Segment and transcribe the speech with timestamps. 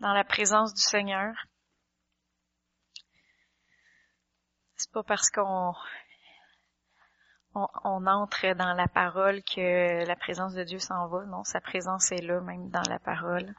[0.00, 1.34] dans la présence du Seigneur.
[4.76, 5.74] C'est pas parce qu'on
[7.54, 11.24] on, entre dans la parole que la présence de Dieu s'en va.
[11.24, 13.54] Non, sa présence est là, même dans la parole.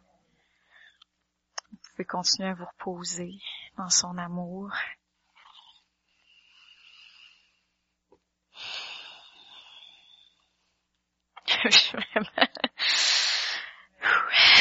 [1.71, 3.31] Vous pouvez continuer à vous reposer
[3.77, 4.71] dans son amour.
[11.93, 12.29] Vraiment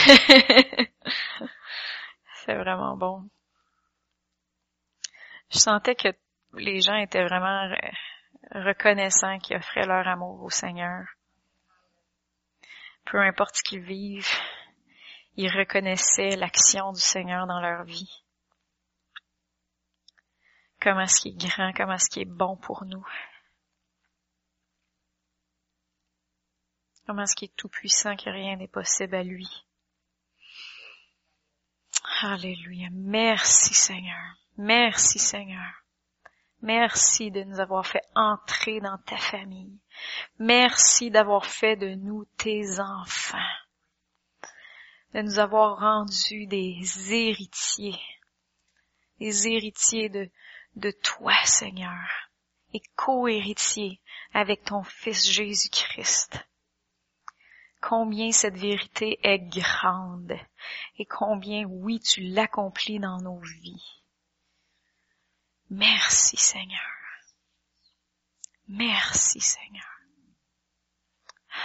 [2.97, 3.29] bon.
[5.51, 6.09] Je sentais que
[6.55, 7.69] les gens étaient vraiment
[8.53, 11.05] reconnaissants qui offraient leur amour au Seigneur.
[13.05, 14.27] Peu importe ce qu'ils vivent,
[15.37, 18.23] ils reconnaissaient l'action du Seigneur dans leur vie.
[20.81, 23.06] Comment est-ce qu'il est grand, comment est-ce qu'il est bon pour nous.
[27.06, 29.65] Comment est-ce qu'il est tout puissant que rien n'est possible à lui.
[32.23, 32.88] Alléluia.
[32.92, 34.37] Merci Seigneur.
[34.56, 35.72] Merci Seigneur.
[36.62, 39.78] Merci de nous avoir fait entrer dans ta famille.
[40.39, 43.39] Merci d'avoir fait de nous tes enfants.
[45.14, 48.00] De nous avoir rendus des héritiers.
[49.20, 50.31] Des héritiers de,
[50.77, 52.31] de toi, Seigneur.
[52.72, 54.00] Et co-héritiers
[54.33, 56.47] avec ton Fils Jésus-Christ.
[57.89, 60.37] Combien cette vérité est grande
[60.98, 64.03] et combien, oui, tu l'accomplis dans nos vies.
[65.70, 66.81] Merci Seigneur.
[68.67, 70.01] Merci Seigneur.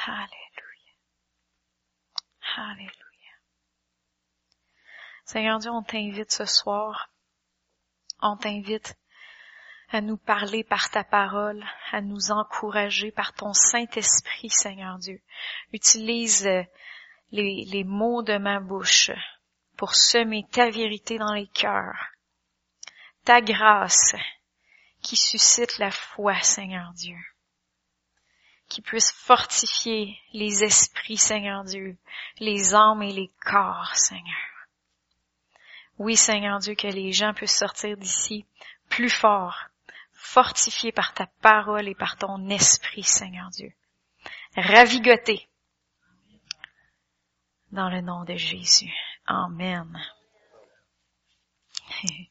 [0.05, 0.93] Alléluia.
[2.55, 2.91] Alléluia.
[5.25, 7.09] Seigneur Dieu, on t'invite ce soir.
[8.21, 8.95] On t'invite
[9.91, 15.21] à nous parler par ta parole, à nous encourager par ton Saint-Esprit, Seigneur Dieu.
[15.73, 16.63] Utilise euh,
[17.31, 19.11] les, les mots de ma bouche
[19.77, 22.11] pour semer ta vérité dans les cœurs
[23.23, 24.15] ta grâce
[25.01, 27.17] qui suscite la foi, Seigneur Dieu,
[28.67, 31.97] qui puisse fortifier les esprits, Seigneur Dieu,
[32.39, 34.67] les âmes et les corps, Seigneur.
[35.97, 38.45] Oui, Seigneur Dieu, que les gens puissent sortir d'ici
[38.89, 39.67] plus forts,
[40.21, 43.73] fortifiés par ta parole et par ton esprit, Seigneur Dieu.
[44.55, 45.49] Ravigotés
[47.71, 48.93] dans le nom de Jésus.
[49.25, 49.99] Amen.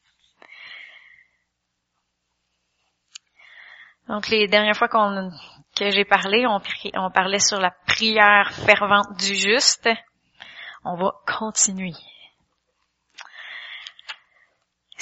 [4.07, 6.61] Donc les dernières fois que j'ai parlé, on
[7.11, 9.89] parlait sur la prière fervente du juste.
[10.83, 11.93] On va continuer.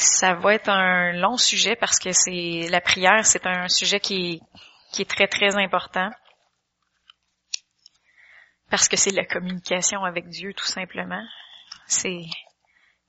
[0.01, 4.41] Ça va être un long sujet parce que c'est la prière, c'est un sujet qui
[4.97, 6.09] est très très important.
[8.69, 11.21] Parce que c'est la communication avec Dieu tout simplement.
[11.85, 12.21] C'est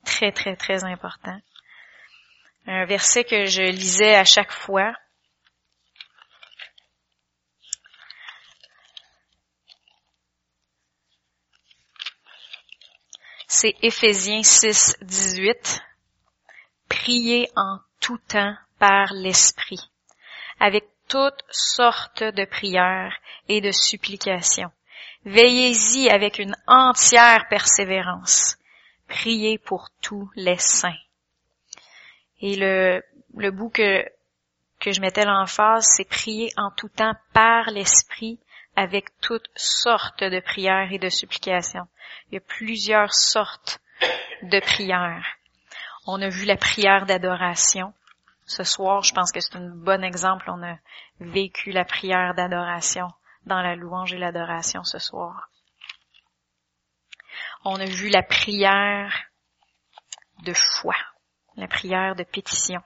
[0.05, 1.41] très très très important.
[2.67, 4.93] Un verset que je lisais à chaque fois,
[13.47, 15.84] c'est Éphésiens 6, 18.
[16.91, 19.81] Priez en tout temps par l'Esprit,
[20.59, 23.15] avec toutes sortes de prières
[23.49, 24.73] et de supplications.
[25.25, 28.59] Veillez-y avec une entière persévérance.
[29.06, 30.99] Priez pour tous les saints.
[32.41, 33.03] Et le,
[33.37, 34.05] le bout que,
[34.81, 38.41] que je mettais l'emphase, c'est prier en tout temps par l'Esprit
[38.75, 41.87] avec toutes sortes de prières et de supplications.
[42.31, 43.81] Il y a plusieurs sortes
[44.43, 45.37] de prières.
[46.06, 47.93] On a vu la prière d'adoration.
[48.47, 50.50] Ce soir, je pense que c'est un bon exemple.
[50.50, 50.77] On a
[51.21, 53.09] vécu la prière d'adoration
[53.44, 55.50] dans la louange et l'adoration ce soir.
[57.65, 59.15] On a vu la prière
[60.43, 60.97] de foi,
[61.56, 62.81] la prière de pétition.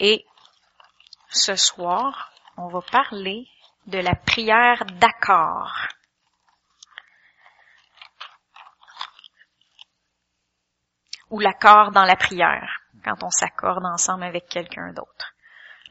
[0.00, 0.24] Et
[1.30, 3.48] ce soir, on va parler
[3.86, 5.72] de la prière d'accord.
[11.34, 15.34] Ou l'accord dans la prière, quand on s'accorde ensemble avec quelqu'un d'autre.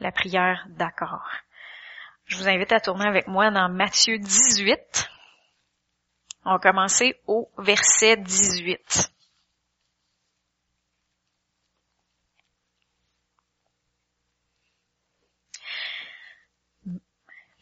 [0.00, 1.28] La prière d'accord.
[2.24, 5.10] Je vous invite à tourner avec moi dans Matthieu 18.
[6.46, 9.12] On va commencer au verset 18.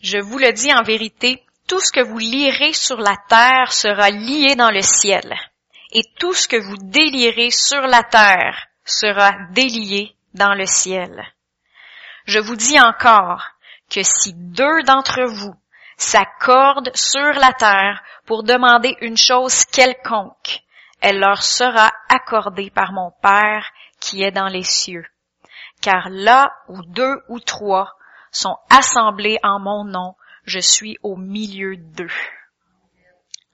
[0.00, 4.10] Je vous le dis en vérité, tout ce que vous lirez sur la terre sera
[4.10, 5.36] lié dans le ciel,
[5.92, 11.24] et tout ce que vous délirez sur la terre sera délié dans le ciel.
[12.24, 13.44] Je vous dis encore
[13.90, 15.54] que si deux d'entre vous
[15.96, 20.62] s'accordent sur la terre pour demander une chose quelconque,
[21.00, 23.66] elle leur sera accordée par mon Père
[24.00, 25.06] qui est dans les cieux.
[25.80, 27.96] Car là où deux ou trois
[28.30, 32.10] sont assemblés en mon nom, je suis au milieu d'eux.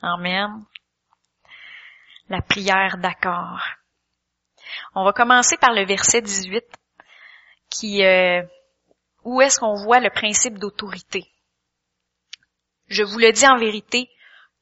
[0.02, 0.64] Amen.
[2.28, 3.62] La prière d'accord.
[4.94, 6.64] On va commencer par le verset 18
[7.70, 8.42] qui euh,
[9.24, 11.30] où est-ce qu'on voit le principe d'autorité?
[12.88, 14.10] Je vous le dis en vérité,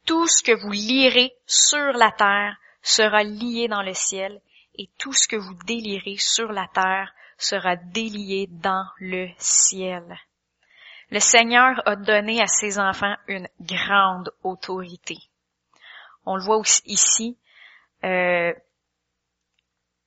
[0.05, 4.41] tout ce que vous lirez sur la terre sera lié dans le ciel,
[4.77, 10.19] et tout ce que vous délirez sur la terre sera délié dans le ciel.
[11.11, 15.17] Le Seigneur a donné à ses enfants une grande autorité.
[16.25, 17.39] On le voit aussi ici.
[18.05, 18.53] Euh,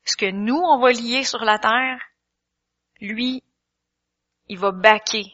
[0.06, 2.00] ce que nous, on va lier sur la terre,
[3.00, 3.44] lui,
[4.48, 5.26] il va baquer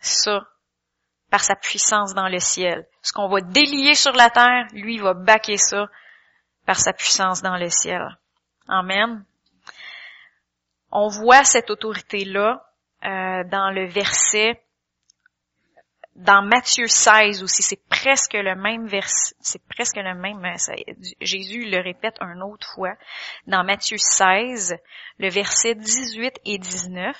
[0.00, 0.46] ça
[1.30, 2.86] par sa puissance dans le ciel.
[3.02, 5.88] Ce qu'on va délier sur la terre, lui, il va baquer ça
[6.66, 8.18] par sa puissance dans le ciel.
[8.66, 9.24] Amen.
[10.90, 12.64] On voit cette autorité-là
[13.04, 14.62] euh, dans le verset,
[16.14, 20.42] dans Matthieu 16 aussi, c'est presque le même verset, c'est presque le même,
[21.20, 22.94] Jésus le répète une autre fois,
[23.46, 24.76] dans Matthieu 16,
[25.18, 27.16] le verset 18 et 19.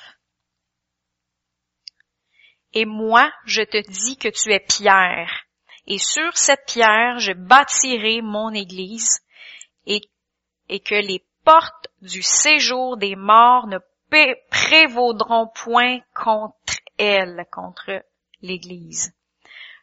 [2.75, 5.45] Et moi, je te dis que tu es Pierre,
[5.87, 9.21] et sur cette pierre, je bâtirai mon église,
[9.87, 10.03] et,
[10.69, 13.79] et que les portes du séjour des morts ne
[14.51, 18.05] prévaudront point contre elle, contre
[18.43, 19.13] l'église.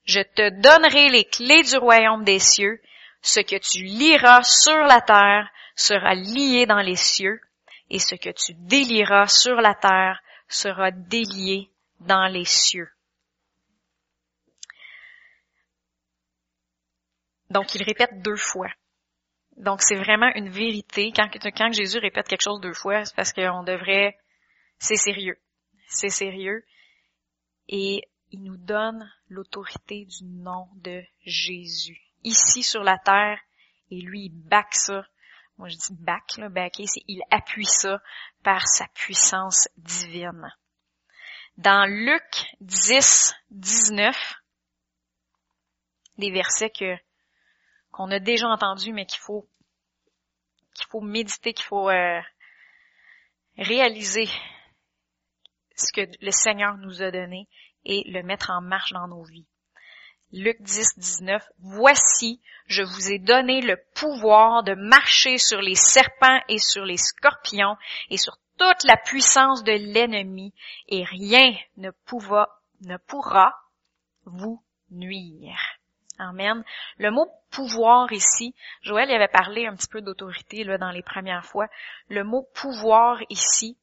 [0.05, 2.81] Je te donnerai les clés du royaume des cieux.
[3.21, 7.41] Ce que tu liras sur la terre sera lié dans les cieux,
[7.89, 11.69] et ce que tu délieras sur la terre sera délié
[12.01, 12.89] dans les cieux.
[17.49, 18.69] Donc, il répète deux fois.
[19.57, 21.11] Donc, c'est vraiment une vérité.
[21.15, 24.17] Quand, quand Jésus répète quelque chose deux fois, c'est parce qu'on devrait...
[24.77, 25.37] C'est sérieux.
[25.87, 26.65] C'est sérieux.
[27.69, 28.01] Et
[28.31, 32.01] il nous donne l'autorité du nom de Jésus.
[32.23, 33.39] Ici sur la terre,
[33.91, 35.05] et lui, il back ça.
[35.57, 36.49] Moi, je dis back, là,
[36.85, 38.01] c'est il appuie ça
[38.43, 40.53] par sa puissance divine.
[41.57, 44.35] Dans Luc 10, 19,
[46.17, 46.95] des versets que
[47.91, 49.47] qu'on a déjà entendu, mais qu'il faut
[50.73, 52.19] qu'il faut méditer, qu'il faut euh,
[53.57, 54.27] réaliser
[55.77, 57.47] ce que le Seigneur nous a donné
[57.85, 59.47] et le mettre en marche dans nos vies.
[60.31, 61.43] Luc 10, 19.
[61.59, 66.97] Voici, je vous ai donné le pouvoir de marcher sur les serpents et sur les
[66.97, 67.77] scorpions
[68.09, 70.53] et sur toute la puissance de l'ennemi
[70.87, 71.89] et rien ne,
[72.81, 73.53] ne pourra
[74.25, 74.61] vous
[74.91, 75.59] nuire.
[76.17, 76.63] Amen.
[76.97, 81.45] Le mot pouvoir ici, Joël avait parlé un petit peu d'autorité là dans les premières
[81.45, 81.67] fois.
[82.07, 83.77] Le mot pouvoir ici,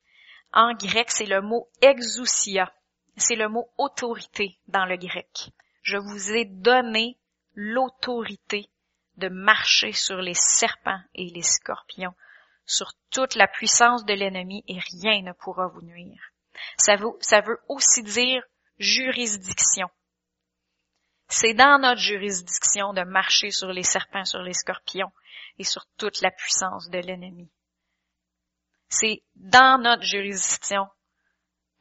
[0.53, 2.73] en grec, c'est le mot exousia.
[3.17, 5.51] C'est le mot autorité dans le grec.
[5.83, 7.19] Je vous ai donné
[7.55, 8.71] l'autorité
[9.17, 12.15] de marcher sur les serpents et les scorpions,
[12.65, 16.23] sur toute la puissance de l'ennemi et rien ne pourra vous nuire.
[16.79, 18.43] Ça veut, aussi dire
[18.79, 19.89] juridiction.
[21.29, 25.13] C'est dans notre juridiction de marcher sur les serpents, sur les scorpions
[25.59, 27.51] et sur toute la puissance de l'ennemi.
[28.89, 30.87] C'est dans notre juridiction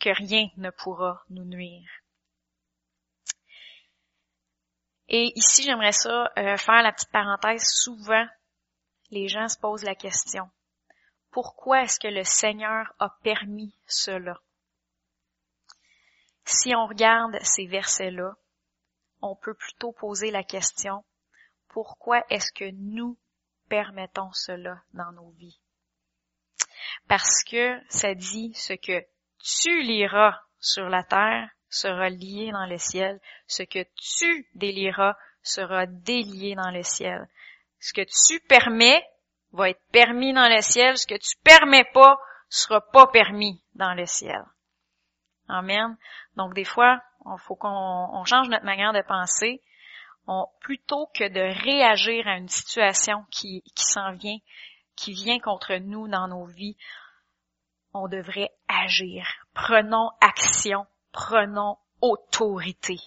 [0.01, 1.89] que rien ne pourra nous nuire.
[5.07, 7.63] Et ici, j'aimerais ça euh, faire la petite parenthèse.
[7.65, 8.25] Souvent,
[9.11, 10.49] les gens se posent la question,
[11.29, 14.41] pourquoi est-ce que le Seigneur a permis cela?
[16.45, 18.35] Si on regarde ces versets-là,
[19.21, 21.03] on peut plutôt poser la question,
[21.67, 23.17] pourquoi est-ce que nous
[23.69, 25.59] permettons cela dans nos vies?
[27.07, 29.05] Parce que ça dit ce que
[29.43, 35.85] tu liras sur la terre sera lié dans le ciel, ce que tu délieras sera
[35.85, 37.27] délié dans le ciel.
[37.79, 39.03] Ce que tu permets
[39.53, 42.17] va être permis dans le ciel, ce que tu permets pas
[42.49, 44.43] sera pas permis dans le ciel.
[45.47, 45.97] Amen.
[46.35, 49.61] Donc des fois, il faut qu'on change notre manière de penser.
[50.61, 54.37] Plutôt que de réagir à une situation qui s'en vient,
[54.95, 56.77] qui vient contre nous dans nos vies,
[57.93, 59.25] on devrait agir.
[59.53, 62.99] Prenons action, prenons autorité.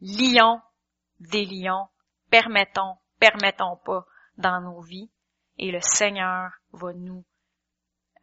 [0.00, 0.60] Lions,
[1.20, 1.88] délions,
[2.30, 5.10] permettons, permettons pas dans nos vies
[5.58, 7.24] et le Seigneur va nous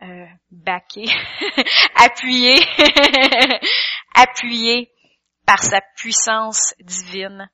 [0.01, 1.05] euh, baquer,
[1.95, 2.59] appuyer,
[4.15, 4.91] appuyer
[5.45, 7.49] par sa puissance divine,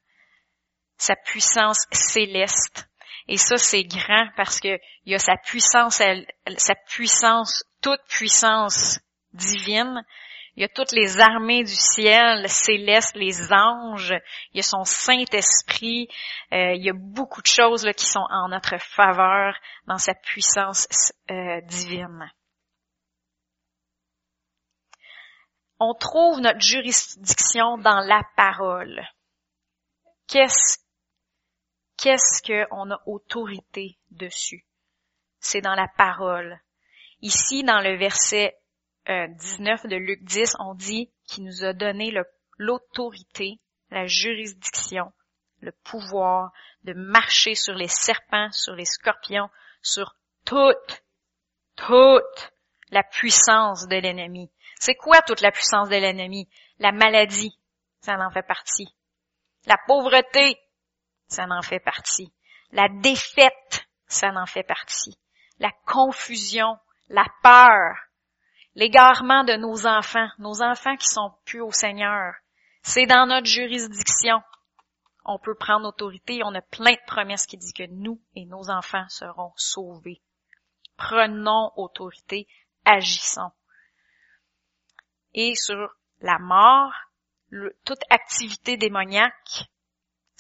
[0.98, 2.91] sa puissance céleste.
[3.28, 6.02] Et ça, c'est grand parce que il y a sa puissance,
[6.58, 9.00] sa puissance, toute puissance
[9.34, 10.04] divine.
[10.56, 14.14] Il y a toutes les armées du ciel céleste, les anges.
[14.52, 16.10] Il y a son Saint-Esprit.
[16.52, 19.56] Euh, il y a beaucoup de choses là, qui sont en notre faveur
[19.88, 22.30] dans sa puissance euh, divine.
[25.80, 29.02] On trouve notre juridiction dans la parole.
[30.28, 30.78] Qu'est-ce
[32.02, 34.66] qu'est-ce qu'on a autorité dessus?
[35.40, 36.60] C'est dans la parole.
[37.22, 38.58] Ici, dans le verset
[39.08, 42.12] 19 euh, de Luc 10, on dit qu'il nous a donné
[42.58, 43.60] l'autorité,
[43.92, 45.12] la juridiction,
[45.60, 46.52] le pouvoir
[46.84, 49.50] de marcher sur les serpents, sur les scorpions,
[49.82, 50.16] sur
[50.46, 51.04] toute,
[51.76, 52.54] toute
[52.90, 54.52] la puissance de l'ennemi.
[54.80, 56.50] C'est quoi toute la puissance de l'ennemi?
[56.80, 57.58] La maladie,
[58.02, 58.96] ça en fait partie.
[59.68, 60.58] La pauvreté,
[61.32, 62.34] ça en fait partie.
[62.72, 65.18] La défaite, ça en fait partie.
[65.60, 66.78] La confusion,
[67.10, 67.96] la peur,
[68.76, 72.34] l'égarement de nos enfants, nos enfants qui sont plus au Seigneur.
[72.84, 74.42] C'est dans notre juridiction.
[75.24, 76.42] On peut prendre autorité.
[76.44, 80.22] On a plein de promesses qui disent que nous et nos enfants seront sauvés.
[80.98, 82.48] Prenons autorité,
[82.86, 83.52] agissons.
[85.34, 86.94] Et sur la mort,
[87.86, 89.71] toute activité démoniaque,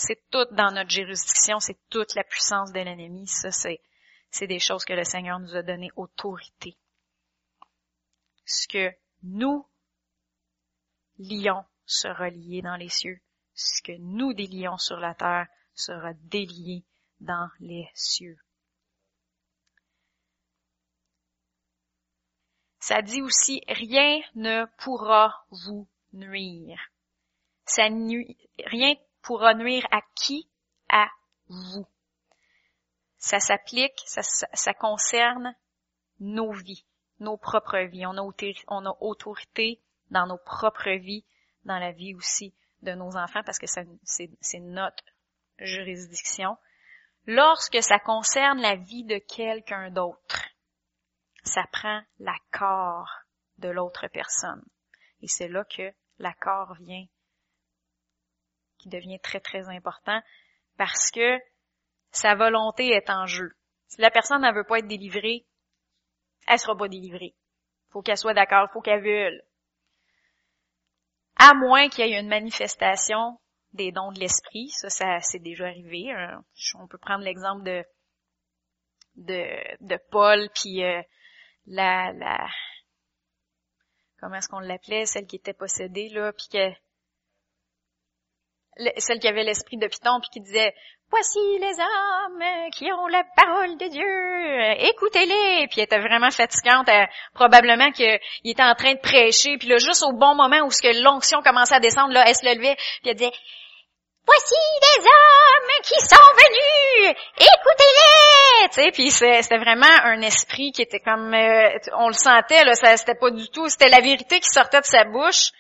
[0.02, 3.28] c'est tout dans notre juridiction, c'est toute la puissance de l'ennemi.
[3.28, 6.76] Ça, c'est, des choses que le Seigneur nous a donné autorité.
[8.46, 8.92] Ce que
[9.24, 9.66] nous
[11.20, 13.22] lions sera lié dans les cieux.
[13.54, 16.84] Ce que nous délions sur la terre sera délié
[17.20, 18.38] dans les cieux.
[22.80, 26.82] Ça dit aussi, rien ne pourra vous nuire.
[27.66, 30.50] Ça rien pourra nuire à qui?
[30.90, 31.08] À
[31.48, 31.88] vous.
[33.18, 35.56] Ça s'applique, ça, concerne
[36.20, 36.86] nos vies,
[37.20, 38.06] nos propres vies.
[38.06, 38.34] On a,
[38.68, 41.24] on a autorité dans nos propres vies,
[41.64, 45.04] dans la vie aussi de nos enfants, parce que c'est notre
[45.60, 46.58] juridiction.
[47.28, 50.50] Lorsque ça concerne la vie de quelqu'un d'autre,
[51.44, 53.08] ça prend l'accord
[53.60, 54.64] de l'autre personne.
[55.22, 57.06] Et c'est là que l'accord vient
[58.82, 60.20] qui devient très, très important
[60.78, 61.38] parce que
[62.12, 63.52] sa volonté est en jeu.
[63.88, 65.46] Si la personne ne veut pas être délivrée,
[66.48, 67.36] elle sera pas délivrée.
[67.90, 69.42] Faut qu'elle soit d'accord, faut qu'elle veuille.
[71.38, 73.40] À moins qu'il y ait une manifestation
[73.74, 76.12] des dons de l'esprit, ça, ça c'est déjà arrivé.
[76.12, 76.44] Hein.
[76.80, 77.86] On peut prendre l'exemple de,
[79.16, 81.02] de de Paul puis euh,
[81.66, 82.50] la la
[84.20, 86.72] comment est-ce qu'on l'appelait, celle qui était possédée là, puis que
[88.98, 90.74] celle qui avait l'esprit de Python puis qui disait
[91.12, 95.68] Voici les hommes qui ont la parole de Dieu, écoutez-les.
[95.68, 96.90] Puis elle était vraiment fatigante,
[97.34, 100.82] probablement qu'il était en train de prêcher, puis là juste au bon moment où ce
[100.82, 103.34] que l'onction commençait à descendre, là elle se levait, puis elle disait
[104.26, 108.92] Voici les hommes qui sont venus, écoutez-les.
[108.92, 113.32] Puis c'était vraiment un esprit qui était comme, euh, on le sentait là, c'était pas
[113.32, 115.52] du tout, c'était la vérité qui sortait de sa bouche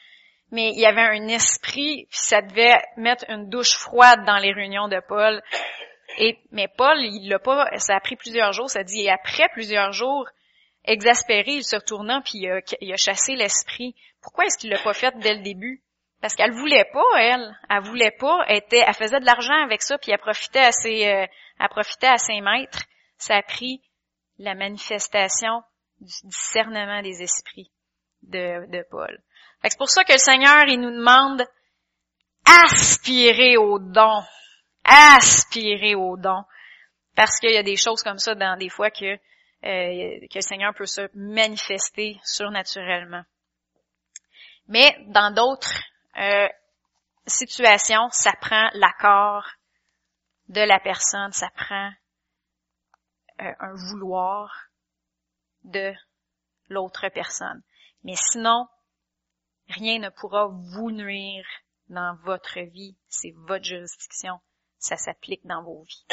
[0.51, 4.51] mais il y avait un esprit, puis ça devait mettre une douche froide dans les
[4.51, 5.41] réunions de Paul.
[6.17, 9.47] Et mais Paul, il l'a pas, ça a pris plusieurs jours, ça dit et après
[9.53, 10.27] plusieurs jours,
[10.83, 12.45] exaspéré, il se retournant puis
[12.81, 13.95] il a, chassé l'esprit.
[14.21, 15.83] Pourquoi est-ce qu'il l'a pas fait dès le début?
[16.21, 19.81] Parce qu'elle voulait pas, elle, elle voulait pas, elle, était, elle faisait de l'argent avec
[19.81, 21.25] ça puis elle profitait à ses, euh,
[21.59, 22.83] elle profitait à ses maîtres.
[23.17, 23.81] Ça a pris
[24.37, 25.63] la manifestation
[25.99, 27.71] du discernement des esprits
[28.23, 29.21] de, de Paul.
[29.63, 31.43] C'est pour ça que le Seigneur, il nous demande
[32.45, 34.23] aspirer au don.
[34.83, 36.43] Aspirer au don.
[37.15, 39.17] Parce qu'il y a des choses comme ça dans des fois que, euh,
[39.61, 43.23] que le Seigneur peut se manifester surnaturellement.
[44.67, 45.83] Mais dans d'autres
[46.17, 46.47] euh,
[47.27, 49.45] situations, ça prend l'accord
[50.47, 51.91] de la personne, ça prend
[53.41, 54.51] euh, un vouloir
[55.63, 55.93] de
[56.69, 57.61] l'autre personne.
[58.03, 58.67] Mais sinon,
[59.69, 61.45] Rien ne pourra vous nuire
[61.89, 62.97] dans votre vie.
[63.07, 64.39] C'est votre juridiction.
[64.79, 66.05] Ça s'applique dans vos vies.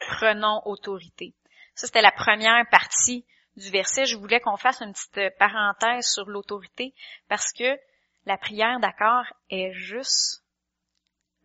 [0.00, 1.34] Prenons autorité.
[1.74, 4.06] Ça, c'était la première partie du verset.
[4.06, 6.94] Je voulais qu'on fasse une petite parenthèse sur l'autorité
[7.28, 7.78] parce que
[8.26, 10.44] la prière d'accord est juste,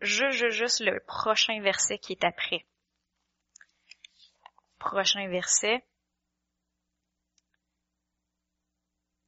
[0.00, 2.66] juste, juste le prochain verset qui est après.
[4.78, 5.84] Prochain verset.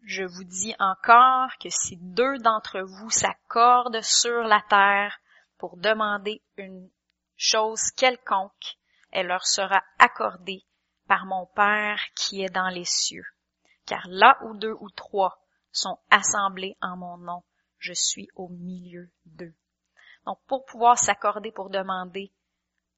[0.05, 5.19] Je vous dis encore que si deux d'entre vous s'accordent sur la terre
[5.59, 6.91] pour demander une
[7.37, 8.79] chose quelconque,
[9.13, 10.65] elle leur sera accordée
[11.07, 13.27] par mon Père qui est dans les cieux.
[13.87, 15.41] Car là où deux ou trois
[15.71, 17.43] sont assemblés en mon nom,
[17.79, 19.55] je suis au milieu d'eux.
[20.27, 22.33] Donc, pour pouvoir s'accorder pour demander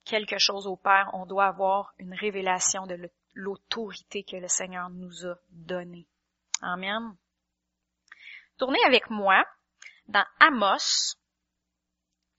[0.04, 2.98] quelque chose au Père, on doit avoir une révélation de
[3.34, 6.06] l'autorité que le Seigneur nous a donnée.
[6.64, 7.14] Amen.
[8.56, 9.44] Tournez avec moi
[10.06, 11.16] dans Amos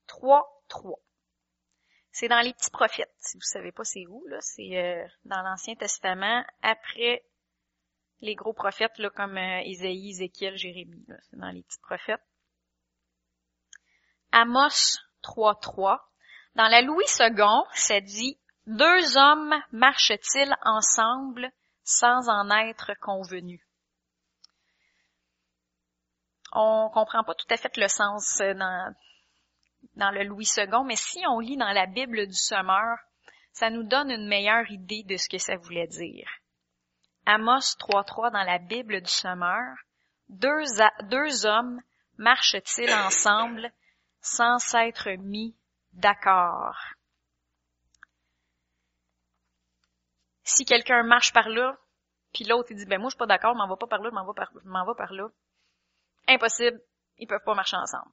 [0.08, 1.00] 3, 3.
[2.12, 3.13] C'est dans les petits prophètes.
[3.20, 7.24] Si vous savez pas c'est où, là, c'est euh, dans l'Ancien Testament, après
[8.22, 11.05] les gros prophètes là, comme euh, Isaïe, Ézéchiel, Jérémie.
[11.29, 12.25] C'est dans les petits prophètes.
[14.32, 16.00] Amos 3.3.
[16.55, 21.51] Dans la Louis II, ça dit Deux hommes marchent-ils ensemble
[21.84, 23.65] sans en être convenus?
[26.56, 28.96] On comprend pas tout à fait le sens euh, dans,
[29.96, 32.98] dans le Louis II, mais si on lit dans la Bible du Sommeur,
[33.52, 36.30] ça nous donne une meilleure idée de ce que ça voulait dire.
[37.26, 39.76] Amos 3.3 dans la Bible du Sommeur,
[40.30, 40.64] deux,
[41.04, 41.82] deux hommes
[42.18, 43.72] marchent-ils ensemble
[44.22, 45.56] sans s'être mis
[45.94, 46.78] d'accord?
[50.44, 51.78] Si quelqu'un marche par là,
[52.34, 54.12] puis l'autre il dit ben moi je suis pas d'accord, m'en vais pas par là,
[54.12, 55.28] m'en je m'en vais par là.
[56.27, 56.82] Impossible,
[57.17, 58.12] ils peuvent pas marcher ensemble.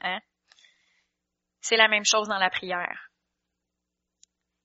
[0.00, 0.20] Hein?
[1.60, 3.10] C'est la même chose dans la prière.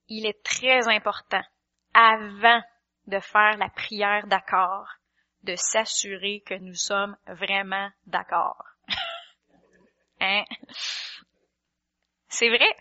[0.07, 1.43] Il est très important,
[1.93, 2.62] avant
[3.05, 4.89] de faire la prière d'accord,
[5.43, 8.63] de s'assurer que nous sommes vraiment d'accord.
[10.21, 10.43] hein?
[12.29, 12.75] C'est vrai.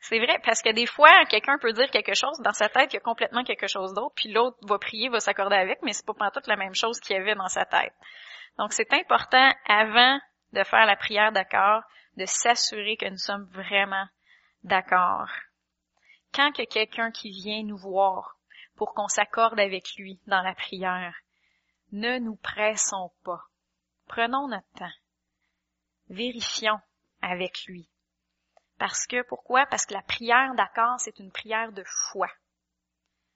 [0.00, 2.96] C'est vrai, parce que des fois, quelqu'un peut dire quelque chose, dans sa tête, il
[2.96, 6.06] y a complètement quelque chose d'autre, puis l'autre va prier, va s'accorder avec, mais c'est
[6.06, 7.94] pas toute la même chose qu'il y avait dans sa tête.
[8.58, 10.18] Donc, c'est important, avant
[10.52, 11.82] de faire la prière d'accord,
[12.16, 14.06] de s'assurer que nous sommes vraiment
[14.64, 15.28] d'accord.
[16.34, 18.36] Quand que quelqu'un qui vient nous voir
[18.76, 21.14] pour qu'on s'accorde avec lui dans la prière,
[21.92, 23.42] ne nous pressons pas.
[24.06, 24.92] Prenons notre temps.
[26.08, 26.80] Vérifions
[27.20, 27.89] avec lui.
[28.80, 29.66] Parce que, pourquoi?
[29.66, 32.30] Parce que la prière d'accord, c'est une prière de foi.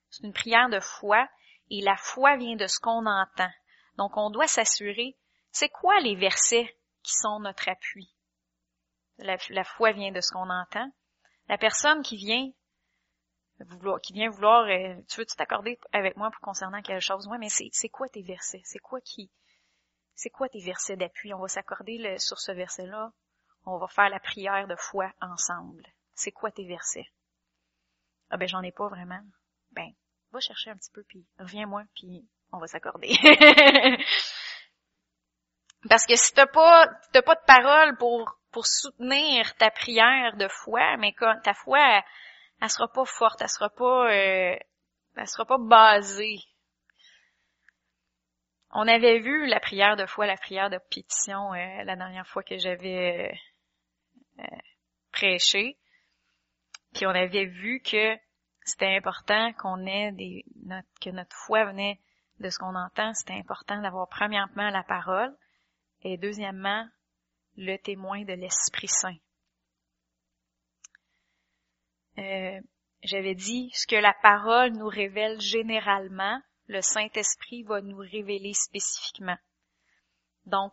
[0.08, 1.28] C'est une prière de foi
[1.68, 3.50] et la foi vient de ce qu'on entend.
[3.98, 5.18] Donc, on doit s'assurer,
[5.50, 8.10] c'est quoi les versets qui sont notre appui?
[9.18, 10.90] La, foi vient de ce qu'on entend.
[11.50, 12.50] La personne qui vient
[13.60, 17.28] vouloir, qui vient vouloir, euh, tu veux t'accorder avec moi pour concernant quelque chose?
[17.30, 18.62] Oui, mais c'est quoi tes versets?
[18.64, 19.30] C'est quoi qui,
[20.14, 21.34] c'est quoi tes versets d'appui?
[21.34, 23.12] On va s'accorder sur ce verset-là.
[23.66, 25.86] On va faire la prière de foi ensemble.
[26.14, 27.10] C'est quoi tes versets?
[28.30, 29.22] Ah ben j'en ai pas vraiment.
[29.72, 29.90] Ben,
[30.32, 33.08] va chercher un petit peu puis reviens-moi puis on va s'accorder.
[35.88, 40.46] Parce que si t'as pas, t'as pas de parole pour pour soutenir ta prière de
[40.46, 42.04] foi, mais quand ta foi,
[42.62, 44.56] elle, sera pas forte, elle sera pas, euh,
[45.16, 46.38] elle sera pas basée.
[48.70, 52.44] On avait vu la prière de foi, la prière de pétition euh, la dernière fois
[52.44, 53.36] que j'avais
[55.12, 55.76] prêché,
[56.94, 58.16] puis on avait vu que
[58.64, 60.44] c'était important qu'on ait des,
[61.00, 62.00] que notre foi venait
[62.40, 63.12] de ce qu'on entend.
[63.14, 65.36] C'était important d'avoir premièrement la parole
[66.02, 66.86] et deuxièmement
[67.56, 69.16] le témoin de l'Esprit Saint.
[72.18, 72.60] Euh,
[73.02, 79.36] j'avais dit, ce que la parole nous révèle généralement, le Saint-Esprit va nous révéler spécifiquement.
[80.46, 80.72] Donc,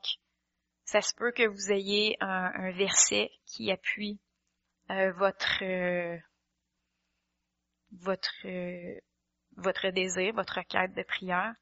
[0.86, 4.20] ça se peut que vous ayez un, verset qui appuie
[4.90, 6.18] euh, votre euh,
[7.92, 8.48] votre
[9.58, 11.54] votre désir, votre quête de prière,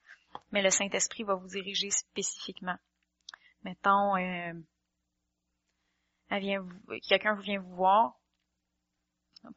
[0.51, 2.77] mais le Saint-Esprit va vous diriger spécifiquement.
[3.63, 4.15] Mettons,
[6.37, 6.67] vient,
[7.07, 8.19] quelqu'un vient vous voir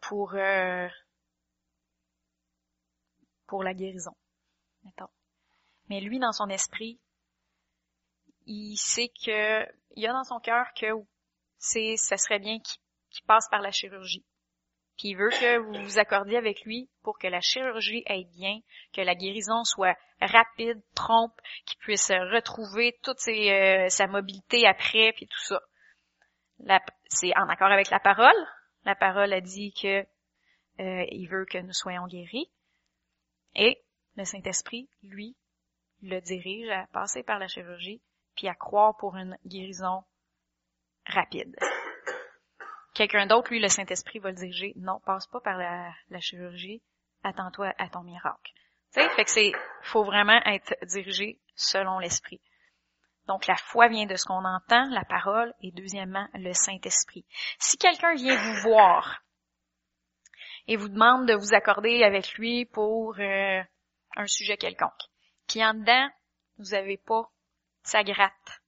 [0.01, 0.89] pour euh,
[3.47, 4.17] pour la guérison,
[4.85, 5.11] mettons.
[5.89, 7.01] Mais lui, dans son esprit,
[8.47, 10.87] il sait que il y a dans son cœur que
[11.59, 14.25] c'est, ça serait bien qu'il passe par la chirurgie.
[14.99, 18.59] Puis il veut que vous vous accordiez avec lui pour que la chirurgie aille bien,
[18.93, 25.27] que la guérison soit rapide, trompe, qu'il puisse retrouver toute euh, sa mobilité après, puis
[25.27, 25.61] tout ça
[27.09, 28.37] c'est en accord avec la parole.
[28.85, 30.03] La parole a dit que
[30.81, 32.51] euh, il veut que nous soyons guéris.
[33.55, 33.83] Et
[34.17, 35.37] le Saint-Esprit, lui,
[36.03, 38.03] le dirige à passer par la chirurgie,
[38.37, 40.05] puis à croire pour une guérison
[41.07, 41.57] rapide.
[42.95, 44.75] Quelqu'un d'autre, lui, le Saint-Esprit va le diriger.
[44.77, 46.83] Non, passe pas par la, chirurgie.
[47.23, 48.53] Attends-toi à ton miracle.
[48.93, 52.41] Tu sais, fait que c'est, faut vraiment être dirigé selon l'esprit.
[53.27, 57.25] Donc la foi vient de ce qu'on entend, la parole, et deuxièmement, le Saint-Esprit.
[57.59, 59.23] Si quelqu'un vient vous voir
[60.67, 63.63] et vous demande de vous accorder avec lui pour euh,
[64.17, 64.91] un sujet quelconque,
[65.49, 66.09] puis en dedans,
[66.59, 67.31] vous n'avez pas
[67.83, 68.63] sa gratte,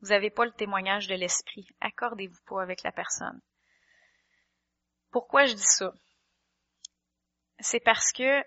[0.00, 3.40] vous n'avez pas le témoignage de l'Esprit, accordez-vous pas avec la personne.
[5.10, 5.92] Pourquoi je dis ça?
[7.58, 8.42] C'est parce que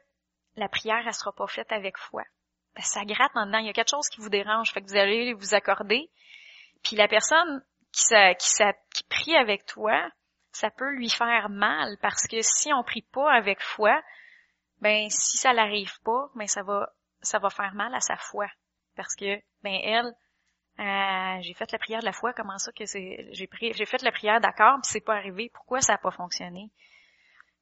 [0.56, 2.24] la prière, elle sera pas faite avec foi.
[2.76, 3.58] Ben, ça gratte en dedans.
[3.58, 4.72] Il y a quelque chose qui vous dérange.
[4.72, 6.12] Fait que vous allez vous accorder.
[6.84, 8.04] Puis la personne qui,
[8.38, 10.12] qui, qui prie avec toi,
[10.52, 14.02] ça peut lui faire mal parce que si on prie pas avec foi,
[14.80, 18.48] ben si ça l'arrive pas, ben ça va ça va faire mal à sa foi
[18.96, 20.16] parce que ben elle
[20.80, 23.86] euh, j'ai fait la prière de la foi, comment ça que c'est j'ai pris j'ai
[23.86, 26.70] fait la prière d'accord, puis c'est pas arrivé, pourquoi ça a pas fonctionné?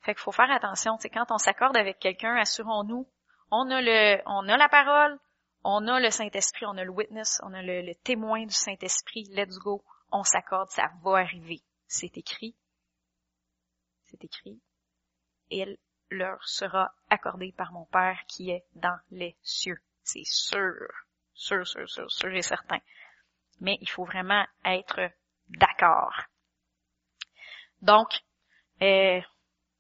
[0.01, 3.07] Fait qu'il faut faire attention, c'est quand on s'accorde avec quelqu'un, assurons-nous
[3.51, 5.17] on a le, on a la parole,
[5.63, 9.25] on a le Saint-Esprit, on a le witness, on a le, témoin du Saint-Esprit.
[9.31, 9.83] Let's go.
[10.11, 11.61] On s'accorde, ça va arriver.
[11.87, 12.55] C'est écrit.
[14.05, 14.59] C'est écrit.
[15.51, 15.77] Elle
[16.09, 19.79] leur sera accordée par mon Père qui est dans les cieux.
[20.03, 20.87] C'est sûr.
[21.37, 22.79] Sûr, sûr, sûr, sûr et certain.
[23.59, 25.11] Mais il faut vraiment être
[25.49, 26.23] d'accord.
[27.81, 28.09] Donc,
[28.81, 29.21] euh,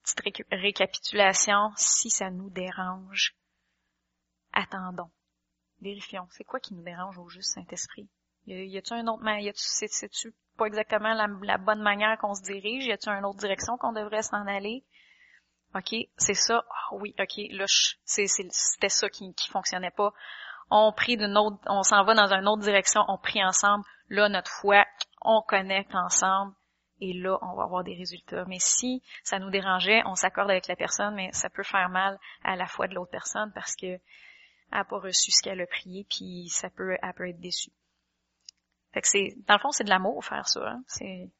[0.03, 3.35] petite récapitulation, si ça nous dérange,
[4.53, 5.09] attendons,
[5.81, 6.27] vérifions.
[6.29, 8.07] C'est quoi qui nous dérange au juste Saint-Esprit?
[8.45, 12.85] Y a-t-il un autre, y c'est-tu pas exactement la, bonne manière qu'on se dirige?
[12.85, 14.85] Y a-t-il une autre direction qu'on devrait s'en aller?
[15.75, 16.63] OK, c'est ça.
[16.69, 17.65] Ah oui, OK, là,
[18.05, 20.13] c'était ça qui, qui fonctionnait pas.
[20.69, 23.83] On prie d'une autre, on s'en va dans une autre direction, on prie ensemble.
[24.09, 24.85] Là, notre foi,
[25.21, 26.53] on connecte ensemble.
[26.99, 28.43] Et là, on va avoir des résultats.
[28.47, 32.17] Mais si ça nous dérangeait, on s'accorde avec la personne, mais ça peut faire mal
[32.43, 33.99] à la foi de l'autre personne parce que
[34.71, 37.71] elle n'a pas reçu ce qu'elle a prié, puis ça peut, elle peut être déçue.
[38.93, 40.59] Fait c'est, dans le fond, c'est de l'amour faire ça.
[40.67, 40.83] Hein.
[40.87, 41.31] C'est,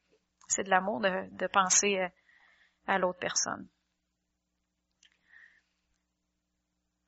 [0.48, 3.68] c'est de l'amour de, de penser à, à l'autre personne.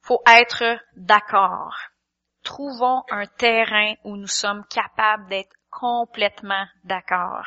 [0.01, 0.63] Faut être
[0.95, 1.75] d'accord.
[2.43, 7.45] Trouvons un terrain où nous sommes capables d'être complètement d'accord.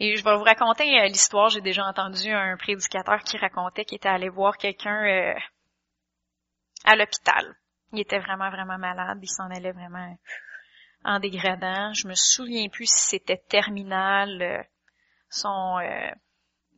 [0.00, 1.50] Et je vais vous raconter euh, l'histoire.
[1.50, 5.34] J'ai déjà entendu un prédicateur qui racontait qu'il était allé voir quelqu'un euh,
[6.84, 7.56] à l'hôpital.
[7.92, 9.18] Il était vraiment, vraiment malade.
[9.22, 10.16] Il s'en allait vraiment
[11.04, 11.92] en dégradant.
[11.92, 14.62] Je me souviens plus si c'était terminal, euh,
[15.28, 15.78] son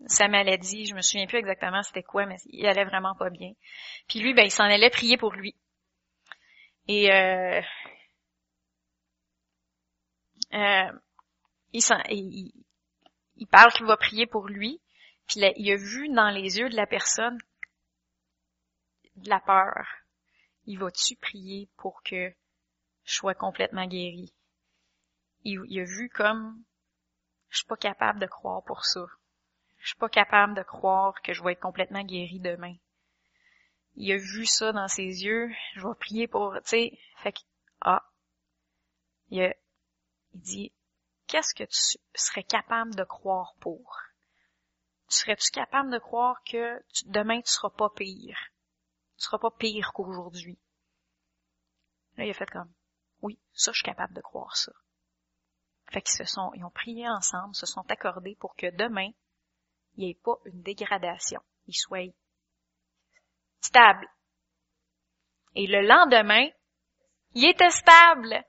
[0.08, 0.86] sa maladie.
[0.86, 3.52] Je me souviens plus exactement c'était quoi, mais il allait vraiment pas bien.
[4.08, 5.54] Puis lui, ben, il s'en allait prier pour lui.
[6.88, 7.60] Et euh,
[10.54, 10.92] euh
[11.72, 14.80] il, parle qu'il va prier pour lui.
[15.26, 17.38] Puis il a vu dans les yeux de la personne
[19.16, 19.86] de la peur.
[20.64, 22.30] Il va-tu prier pour que
[23.04, 24.32] je sois complètement guéri?
[25.42, 26.62] Il, il, a vu comme
[27.50, 29.04] je suis pas capable de croire pour ça.
[29.78, 32.74] Je suis pas capable de croire que je vais être complètement guéri demain.
[33.96, 35.50] Il a vu ça dans ses yeux.
[35.74, 37.40] Je vais prier pour, tu sais, fait que,
[37.80, 38.04] ah,
[39.30, 39.54] il, a,
[40.34, 40.72] il dit,
[41.26, 43.98] qu'est-ce que tu serais capable de croire pour?
[45.08, 48.38] Serais-tu capable de croire que demain tu seras pas pire?
[49.16, 50.58] tu seras pas pire qu'aujourd'hui?
[52.16, 52.72] Là, il a fait comme,
[53.22, 54.72] oui, ça, je suis capable de croire ça.
[55.90, 59.10] Fait qu'ils se sont, ils ont prié ensemble, se sont accordés pour que demain,
[59.96, 61.40] il n'y ait pas une dégradation.
[61.66, 62.04] Ils soient
[63.66, 64.08] stables.
[65.54, 66.48] Et le lendemain,
[67.34, 68.44] il était stable.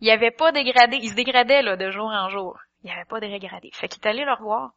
[0.00, 0.98] Il avait pas dégradé.
[1.00, 2.58] Il se dégradait, là, de jour en jour.
[2.82, 3.70] Il avait pas dégradé.
[3.72, 4.72] Fait qu'il est allé le revoir.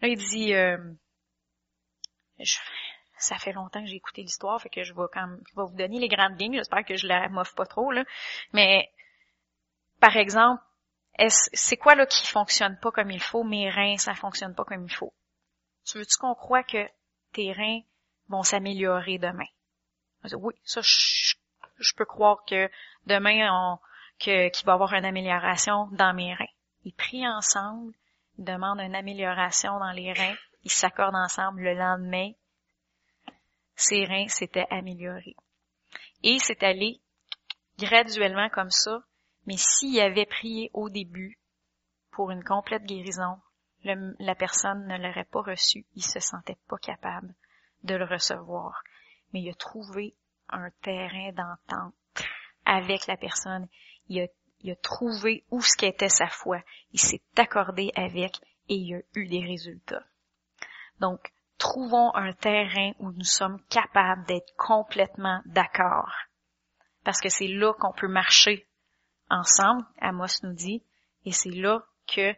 [0.00, 0.78] Là, il dit, euh,
[2.38, 2.58] je,
[3.18, 5.66] ça fait longtemps que j'ai écouté l'histoire, fait que je vais quand même, je vais
[5.66, 6.56] vous donner les grandes lignes.
[6.56, 8.04] J'espère que je la moffe pas trop là.
[8.52, 8.90] Mais
[10.00, 10.62] par exemple,
[11.28, 13.42] c'est quoi là qui fonctionne pas comme il faut?
[13.42, 15.14] Mes reins, ça fonctionne pas comme il faut.
[15.86, 16.86] Tu veux-tu qu'on croit que
[17.32, 17.80] tes reins
[18.28, 19.46] vont s'améliorer demain
[20.34, 22.68] Oui, ça je, peux croire que
[23.06, 23.78] demain on
[24.18, 26.44] qu'il va y avoir une amélioration dans mes reins.
[26.84, 27.92] Ils prient ensemble,
[28.38, 32.32] ils demandent une amélioration dans les reins, ils s'accordent ensemble le lendemain,
[33.74, 35.36] ses reins s'étaient améliorés.
[36.22, 37.00] Et c'est allé
[37.78, 39.02] graduellement comme ça,
[39.46, 41.38] mais s'il avait prié au début
[42.10, 43.38] pour une complète guérison,
[43.84, 47.34] la personne ne l'aurait pas reçu, il se sentait pas capable
[47.82, 48.82] de le recevoir.
[49.32, 50.14] Mais il a trouvé
[50.48, 51.94] un terrain d'entente
[52.64, 53.68] avec la personne.
[54.08, 54.26] Il a,
[54.60, 56.60] il a trouvé où ce qu'était sa foi.
[56.92, 60.04] Il s'est accordé avec et il a eu des résultats.
[61.00, 66.12] Donc, trouvons un terrain où nous sommes capables d'être complètement d'accord.
[67.04, 68.66] Parce que c'est là qu'on peut marcher
[69.30, 70.82] ensemble, Amos nous dit,
[71.24, 72.34] et c'est là que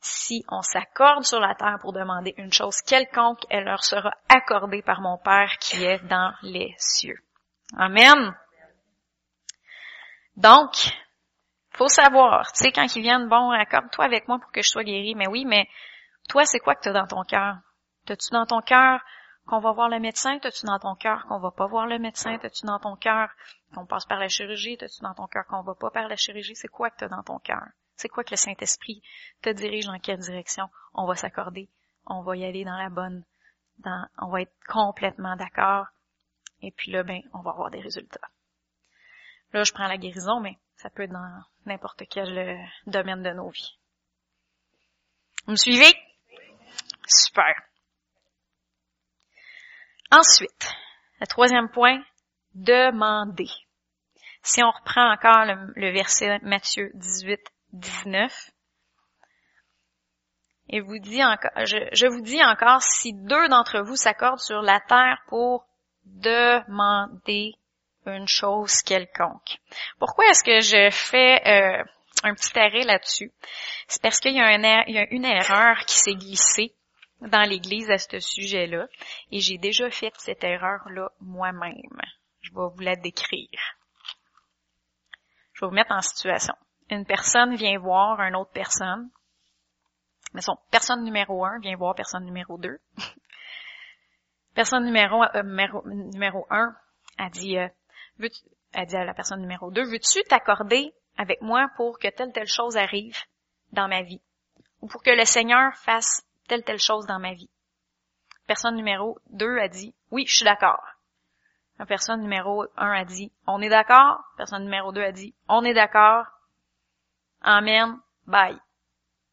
[0.00, 4.82] si on s'accorde sur la terre pour demander une chose quelconque, elle leur sera accordée
[4.82, 7.18] par mon Père qui est dans les cieux.
[7.76, 8.34] Amen.
[10.36, 10.72] Donc,
[11.72, 14.84] faut savoir, tu sais, quand ils viennent, bon, accorde-toi avec moi pour que je sois
[14.84, 15.14] guéri.
[15.14, 15.68] Mais oui, mais
[16.28, 17.56] toi, c'est quoi que tu as dans ton cœur?
[18.06, 19.00] T'as-tu dans ton cœur
[19.46, 20.38] qu'on va voir le médecin?
[20.38, 22.38] T'as-tu dans ton cœur qu'on va pas voir le médecin?
[22.38, 23.30] T'as-tu dans ton cœur
[23.74, 24.76] qu'on passe par la chirurgie?
[24.76, 26.54] T'as-tu dans ton cœur qu'on va pas par la chirurgie?
[26.54, 27.66] C'est quoi que tu as dans ton cœur?
[27.98, 29.02] C'est quoi que le Saint-Esprit
[29.42, 30.70] te dirige dans quelle direction?
[30.94, 31.68] On va s'accorder.
[32.06, 33.24] On va y aller dans la bonne.
[33.78, 35.86] Dans, on va être complètement d'accord.
[36.62, 38.28] Et puis là, ben, on va avoir des résultats.
[39.52, 42.56] Là, je prends la guérison, mais ça peut être dans n'importe quel euh,
[42.86, 43.76] domaine de nos vies.
[45.46, 45.92] Vous me suivez?
[47.08, 47.52] Super.
[50.12, 50.72] Ensuite,
[51.20, 52.00] le troisième point,
[52.54, 53.50] demander.
[54.44, 57.40] Si on reprend encore le, verset Matthieu 18,
[57.72, 58.50] 19,
[60.70, 64.80] et vous dit encore, je vous dis encore, si deux d'entre vous s'accordent sur la
[64.80, 65.66] terre pour
[66.04, 67.54] demander
[68.06, 69.58] une chose quelconque.
[69.98, 71.84] Pourquoi est-ce que je fais euh,
[72.22, 73.32] un petit arrêt là-dessus?
[73.86, 74.54] C'est parce qu'il y, a
[75.10, 76.74] une erreur qui s'est glissée
[77.20, 78.86] dans l'Église à ce sujet-là,
[79.32, 82.00] et j'ai déjà fait cette erreur-là moi-même.
[82.42, 83.48] Je vais vous la décrire.
[85.54, 86.54] Je vais vous mettre en situation.
[86.90, 89.10] Une personne vient voir une autre personne,
[90.32, 92.78] mais son personne numéro un vient voir personne numéro deux.
[94.54, 96.74] personne numéro, euh, numéro, numéro un
[97.18, 97.68] a dit, euh,
[98.72, 102.48] elle dit à la personne numéro 2, veux-tu t'accorder avec moi pour que telle telle
[102.48, 103.16] chose arrive
[103.72, 104.20] dans ma vie?
[104.80, 107.50] Ou pour que le Seigneur fasse telle telle chose dans ma vie?
[108.46, 110.82] Personne numéro 2 a dit, oui, je suis d'accord.
[111.86, 114.24] Personne numéro 1 a dit, on est d'accord.
[114.36, 116.26] Personne numéro 2 a dit, on est d'accord.
[117.42, 117.98] Amen.
[118.26, 118.58] Bye.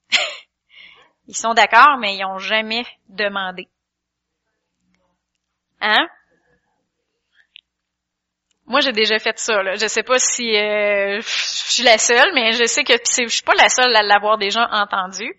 [1.28, 3.68] ils sont d'accord, mais ils n'ont jamais demandé.
[5.82, 6.08] Hein?
[8.68, 9.62] Moi, j'ai déjà fait ça.
[9.62, 9.76] Là.
[9.76, 13.44] Je sais pas si euh, je suis la seule, mais je sais que je suis
[13.44, 15.36] pas la seule à l'avoir déjà entendu.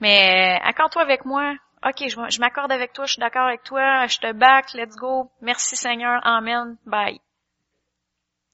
[0.00, 1.54] Mais euh, accorde-toi avec moi.
[1.84, 5.32] OK, je, m'accorde avec toi, je suis d'accord avec toi, je te back, let's go.
[5.40, 7.20] Merci Seigneur, Amen, bye.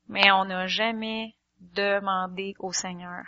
[0.09, 3.25] Mais on n'a jamais demandé au Seigneur.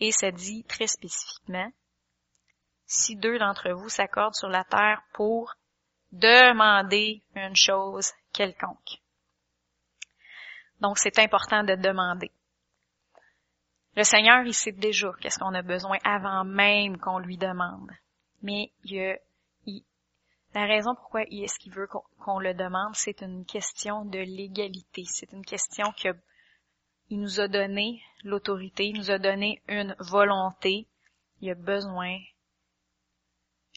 [0.00, 1.70] Et ça dit très spécifiquement,
[2.86, 5.54] si deux d'entre vous s'accordent sur la terre pour
[6.12, 9.00] demander une chose quelconque.
[10.80, 12.30] Donc, c'est important de demander.
[13.96, 17.90] Le Seigneur, il sait déjà qu'est-ce qu'on a besoin avant même qu'on lui demande.
[18.42, 19.18] Mais il,
[20.54, 24.18] la raison pourquoi il est ce qu'il veut qu'on le demande, c'est une question de
[24.18, 25.04] légalité.
[25.06, 26.08] C'est une question que
[27.08, 30.88] il nous a donné l'autorité, il nous a donné une volonté.
[31.40, 32.18] Il a besoin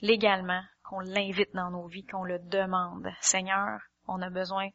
[0.02, 3.08] légalement qu'on l'invite dans nos vies, qu'on le demande.
[3.22, 4.70] Seigneur, on a besoin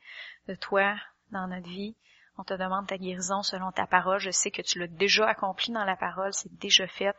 [0.47, 0.95] de toi
[1.31, 1.97] dans notre vie.
[2.37, 4.19] On te demande ta guérison selon ta parole.
[4.19, 7.17] Je sais que tu l'as déjà accompli dans la parole, c'est déjà fait.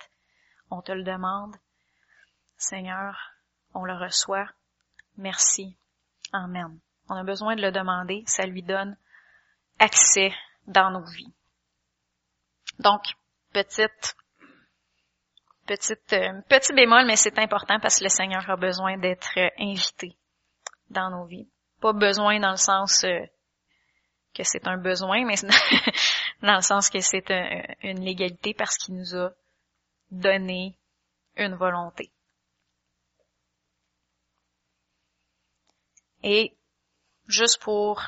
[0.70, 1.56] On te le demande.
[2.58, 3.18] Seigneur,
[3.74, 4.48] on le reçoit.
[5.18, 5.78] Merci.
[6.32, 6.80] Amen.
[7.10, 8.24] On a besoin de le demander.
[8.26, 8.98] Ça lui donne
[9.80, 10.34] accès
[10.68, 11.34] dans nos vies.
[12.80, 13.02] Donc,
[13.54, 14.16] petite,
[15.66, 20.18] petite, euh, petit bémol, mais c'est important parce que le Seigneur a besoin d'être invité
[20.90, 21.48] dans nos vies.
[21.82, 23.26] Pas besoin dans le sens euh,
[24.34, 25.36] que c'est un besoin, mais
[26.42, 27.30] dans le sens que c'est
[27.82, 29.32] une légalité parce qu'il nous a
[30.12, 30.78] donné
[31.38, 32.12] une volonté.
[36.24, 36.58] Et
[37.28, 38.02] juste pour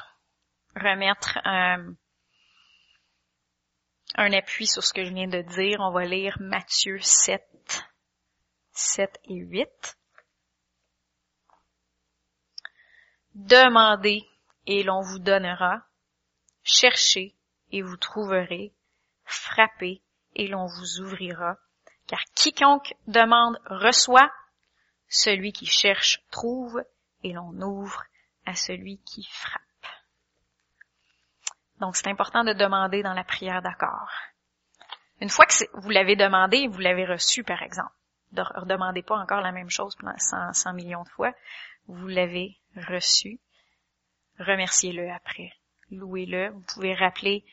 [0.76, 1.94] remettre un,
[4.16, 7.44] un appui sur ce que je viens de dire, on va lire Matthieu 7,
[8.72, 9.98] 7 et 8.
[13.36, 14.28] Demandez
[14.66, 15.84] et l'on vous donnera.
[16.64, 17.36] Cherchez
[17.72, 18.74] et vous trouverez.
[19.26, 20.02] Frappez
[20.36, 21.58] et l'on vous ouvrira.
[22.08, 24.32] Car quiconque demande reçoit.
[25.10, 26.84] Celui qui cherche trouve
[27.24, 28.04] et l'on ouvre
[28.46, 29.62] à celui qui frappe.
[31.80, 34.10] Donc c'est important de demander dans la prière d'accord.
[35.22, 37.92] Une fois que vous l'avez demandé, vous l'avez reçu par exemple.
[38.34, 41.34] Ne redemandez pas encore la même chose pendant 100, 100 millions de fois.
[41.88, 43.40] Vous l'avez reçu.
[44.40, 45.54] Remerciez-le après
[45.92, 46.50] louez-le.
[46.50, 47.46] Vous pouvez rappeler,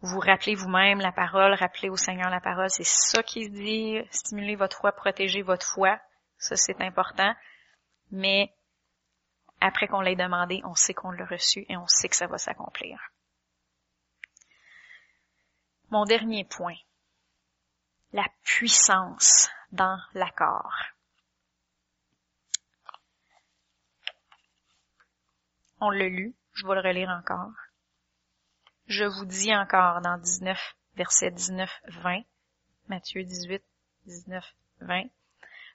[0.00, 2.70] vous rappelez vous-même la parole, rappelez au Seigneur la parole.
[2.70, 3.98] C'est ça qui se dit.
[4.10, 5.98] Stimulez votre foi, protégez votre foi.
[6.38, 7.34] Ça, c'est important.
[8.10, 8.52] Mais
[9.60, 12.38] après qu'on l'ait demandé, on sait qu'on l'a reçu et on sait que ça va
[12.38, 12.98] s'accomplir.
[15.90, 16.76] Mon dernier point,
[18.12, 20.74] la puissance dans l'accord.
[25.80, 27.52] On l'a lu, je vais le relire encore.
[28.88, 30.58] Je vous dis encore dans 19,
[30.96, 32.22] verset 19, 20,
[32.88, 33.62] Matthieu 18,
[34.06, 34.44] 19,
[34.80, 35.04] 20,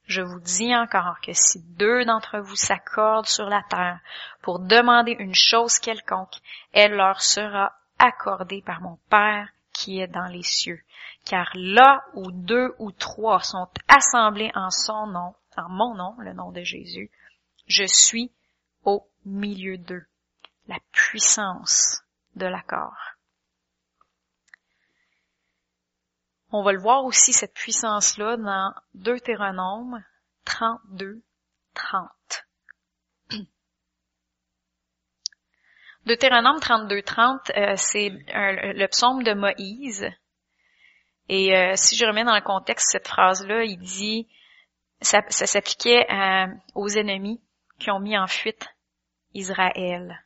[0.08, 4.00] je vous dis encore que si deux d'entre vous s'accordent sur la terre
[4.42, 6.36] pour demander une chose quelconque,
[6.74, 10.82] elle leur sera accordée par mon Père qui est dans les cieux.
[11.26, 16.34] Car là où deux ou trois sont assemblés en son nom, en mon nom, le
[16.34, 17.12] nom de Jésus,
[17.68, 18.32] je suis
[18.84, 20.06] au milieu d'eux.
[20.68, 22.02] La puissance
[22.36, 22.98] de l'accord.
[26.54, 30.04] On va le voir aussi, cette puissance-là, dans Deutéronome
[30.46, 31.22] 32,
[31.74, 32.10] 30.
[36.06, 40.10] Deutéronome 32, 30, euh, c'est le psaume de Moïse.
[41.30, 44.28] Et euh, si je remets dans le contexte cette phrase-là, il dit,
[45.00, 46.06] ça, s'appliquait
[46.76, 47.42] aux ennemis
[47.80, 48.68] qui ont mis en fuite
[49.34, 50.26] Israël.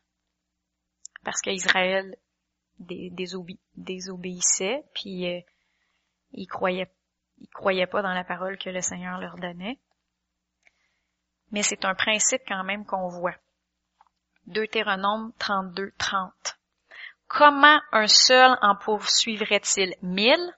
[1.24, 2.16] Parce qu'Israël
[2.80, 5.40] désobéissait, puis euh,
[6.32, 6.92] ils croyaient,
[7.54, 9.80] croyaient pas dans la parole que le Seigneur leur donnait.
[11.52, 13.36] Mais c'est un principe quand même qu'on voit.
[14.48, 16.58] Deutéronome 32, 30.
[17.28, 20.54] Comment un seul en poursuivrait-il mille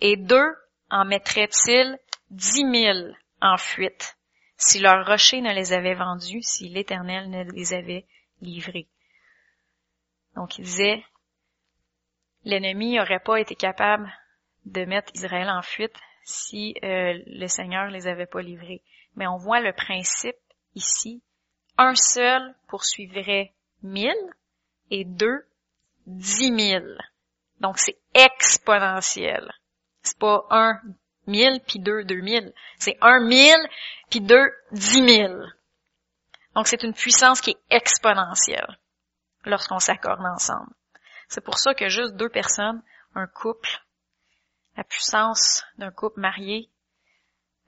[0.00, 0.54] et deux
[0.90, 1.98] en mettrait-il
[2.30, 4.16] dix mille en fuite
[4.58, 8.06] si leur rocher ne les avait vendus, si l'Éternel ne les avait
[8.40, 8.88] livrés?
[10.34, 11.04] Donc il disait,
[12.44, 14.12] l'ennemi n'aurait pas été capable
[14.66, 18.82] de mettre Israël en fuite si euh, le Seigneur les avait pas livrés.
[19.14, 20.36] Mais on voit le principe
[20.74, 21.22] ici.
[21.78, 24.14] Un seul poursuivrait mille
[24.90, 25.46] et deux
[26.06, 26.98] dix mille.
[27.60, 29.52] Donc c'est exponentiel.
[30.02, 30.80] C'est pas un
[31.26, 32.52] mille puis deux deux mille.
[32.78, 33.68] C'est un mille
[34.10, 35.54] puis deux dix mille.
[36.54, 38.78] Donc c'est une puissance qui est exponentielle
[39.44, 40.72] lorsqu'on s'accorde ensemble.
[41.28, 42.82] C'est pour ça que juste deux personnes,
[43.14, 43.84] un couple,
[44.76, 46.70] la puissance d'un couple marié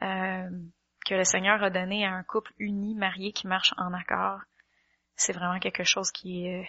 [0.03, 0.49] euh,
[1.09, 4.40] que le Seigneur a donné à un couple uni, marié, qui marche en accord,
[5.16, 6.68] c'est vraiment quelque chose qui est,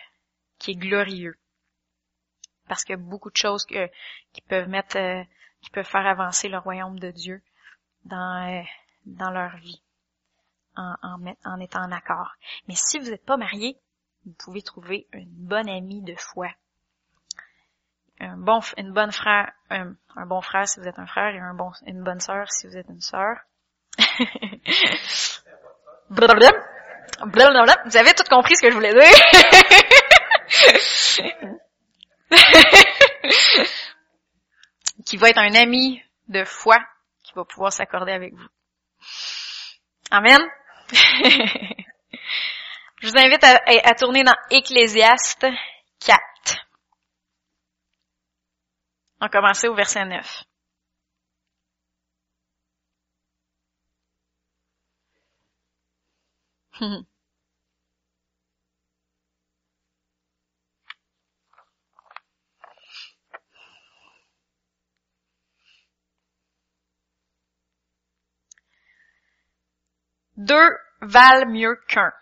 [0.58, 1.38] qui est glorieux.
[2.67, 5.23] Parce qu'il y a beaucoup de choses qui peuvent mettre, euh,
[5.62, 7.41] qui peuvent faire avancer le royaume de Dieu
[8.06, 8.63] dans, euh,
[9.06, 9.82] dans leur vie,
[10.78, 12.32] en, en, en étant en accord.
[12.67, 13.78] Mais si vous n'êtes pas marié,
[14.25, 16.49] vous pouvez trouver une bonne amie de foi
[18.19, 22.04] un bon, une bonne frère, un, bon frère si vous êtes un frère et une
[22.04, 23.38] bonne sœur si vous êtes une sœur.
[27.86, 29.01] Vous avez tout compris ce que je voulais dire.
[35.05, 36.77] qui va être un ami de foi
[37.23, 38.47] qui va pouvoir s'accorder avec vous.
[40.12, 40.39] Amen.
[40.91, 40.97] je
[43.08, 45.47] vous invite à, à tourner dans Ecclésiaste
[46.05, 46.21] 4.
[49.21, 50.43] On commencer au verset 9.
[70.37, 72.13] Deux valent mieux qu'un,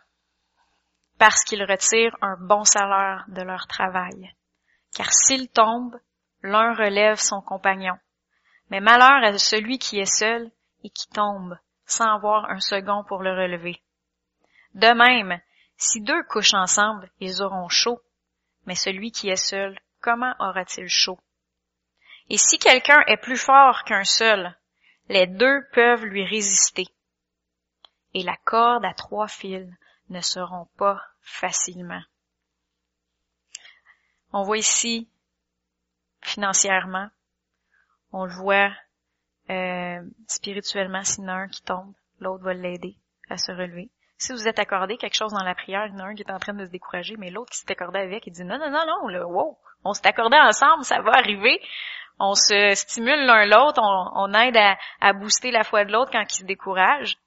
[1.20, 4.34] parce qu'ils retirent un bon salaire de leur travail.
[4.96, 6.00] Car s'ils tombent,
[6.42, 7.94] l'un relève son compagnon.
[8.72, 10.50] Mais malheur à celui qui est seul
[10.84, 13.80] et qui tombe sans avoir un second pour le relever.
[14.78, 15.42] De même,
[15.76, 18.00] si deux couchent ensemble, ils auront chaud,
[18.68, 21.20] mais celui qui est seul, comment aura-t-il chaud?
[22.30, 24.56] Et si quelqu'un est plus fort qu'un seul,
[25.10, 26.86] les deux peuvent lui résister.
[28.14, 29.68] Et la corde à trois fils
[30.10, 32.04] ne seront pas facilement.
[34.32, 35.10] On voit ici
[36.22, 37.10] financièrement.
[38.12, 38.72] On le voit
[39.50, 42.96] euh, spirituellement, s'il y en a un qui tombe, l'autre va l'aider
[43.28, 43.90] à se relever.
[44.18, 46.24] Si vous êtes accordé quelque chose dans la prière, il y en a un qui
[46.24, 48.58] est en train de se décourager, mais l'autre qui s'est accordé avec, il dit non,
[48.58, 51.62] non, non, non, le wow, on s'est accordé ensemble, ça va arriver.
[52.20, 56.24] On se stimule l'un l'autre, on, aide à, à, booster la foi de l'autre quand
[56.24, 57.18] il se décourage,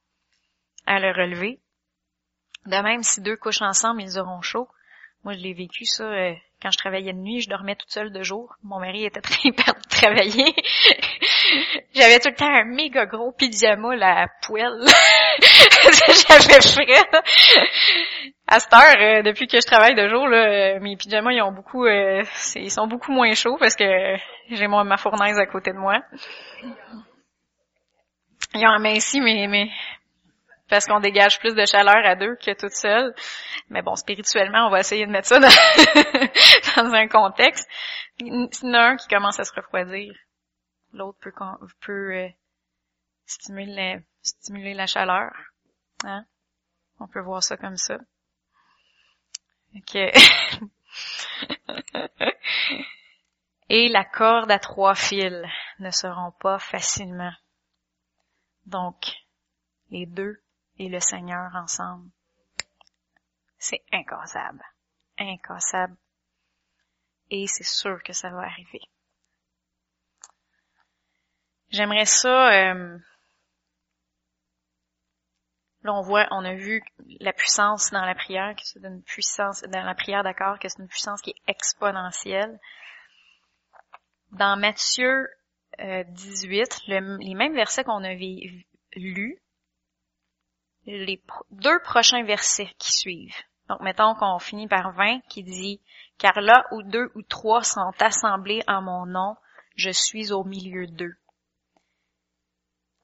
[0.86, 1.61] à le relever.
[2.66, 4.68] De même, si deux couchent ensemble, ils auront chaud.
[5.22, 8.12] Moi, je l'ai vécu ça euh, quand je travaillais de nuit, je dormais toute seule
[8.12, 8.54] de jour.
[8.62, 10.54] Mon mari était très de travailler.
[11.94, 14.84] J'avais tout le temps un méga gros pyjama, la poêle.
[15.40, 17.20] J'avais frais.
[18.46, 21.42] À cette heure, euh, depuis que je travaille de jour, là, euh, mes pyjamas, ils
[21.42, 22.24] ont beaucoup, euh,
[22.56, 24.16] ils sont beaucoup moins chauds parce que
[24.50, 26.00] j'ai ma fournaise à côté de moi.
[28.54, 29.70] Ils ont aminci mes, mes,
[30.70, 33.12] parce qu'on dégage plus de chaleur à deux que toute seule.
[33.68, 35.38] Mais bon, spirituellement, on va essayer de mettre ça
[36.76, 37.68] dans, un contexte.
[38.20, 40.14] Il y en a un qui commence à se refroidir.
[40.92, 41.18] L'autre
[41.80, 42.28] peut, euh,
[43.26, 44.04] stimuler,
[44.74, 45.32] la chaleur.
[46.04, 46.24] Hein?
[47.00, 47.98] On peut voir ça comme ça.
[49.76, 49.96] OK.
[53.68, 55.44] Et la corde à trois fils
[55.78, 57.32] ne seront pas facilement.
[58.66, 59.12] Donc,
[59.90, 60.40] les deux
[60.81, 62.09] et le Seigneur ensemble.
[63.59, 64.64] C'est incassable.
[65.18, 65.97] Incassable.
[67.28, 68.81] Et c'est sûr que ça va arriver.
[71.68, 72.99] J'aimerais ça, euh,
[75.83, 76.83] là on voit, on a vu
[77.20, 80.81] la puissance dans la prière, que c'est une puissance, dans la prière d'accord, que c'est
[80.81, 82.59] une puissance qui est exponentielle.
[84.33, 85.28] Dans Matthieu
[85.78, 88.64] 18, euh, les mêmes versets qu'on avait
[88.97, 89.41] lus,
[90.91, 93.43] les deux prochains versets qui suivent.
[93.68, 95.80] Donc, mettons qu'on finit par 20 qui dit,
[96.18, 99.36] car là où deux ou trois sont assemblés en mon nom,
[99.76, 101.16] je suis au milieu d'eux.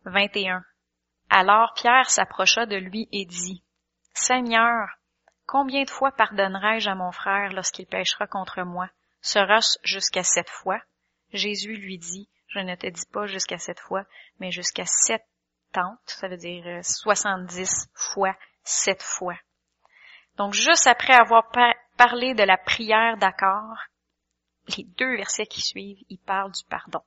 [0.05, 0.65] 21.
[1.31, 3.63] Alors Pierre s'approcha de lui et dit,
[4.15, 4.89] Seigneur,
[5.47, 8.89] combien de fois pardonnerai-je à mon frère lorsqu'il péchera contre moi?
[9.21, 10.81] Sera-ce jusqu'à sept fois?
[11.33, 14.05] Jésus lui dit, je ne te dis pas jusqu'à sept fois,
[14.39, 15.25] mais jusqu'à sept
[16.07, 19.37] ça veut dire 70 euh, fois, 7 fois.
[20.37, 21.51] Donc juste après avoir
[21.97, 23.79] parlé de la prière d'accord,
[24.77, 27.01] les deux versets qui suivent, ils parlent du pardon.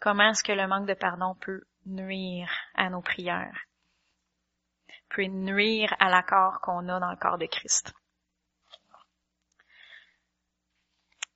[0.00, 3.66] Comment est-ce que le manque de pardon peut nuire à nos prières,
[5.10, 7.92] peut nuire à l'accord qu'on a dans le corps de Christ.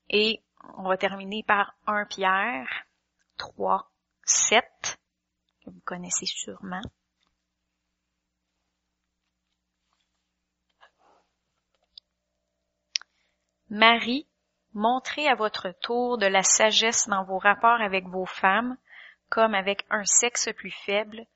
[0.09, 0.43] Et
[0.79, 2.87] on va terminer par 1 Pierre
[3.39, 3.91] 3,
[4.25, 4.99] 7
[5.71, 6.83] vous connaissez sûrement.
[13.69, 14.27] Marie,
[14.75, 18.77] montrez à votre tour de la sagesse dans vos rapports avec vos femmes,
[19.29, 21.27] comme avec un sexe plus faible,